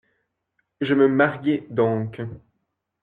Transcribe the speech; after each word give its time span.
Je 0.81 0.95
me 0.95 1.07
mariai 1.07 1.67
donc. 1.69 2.19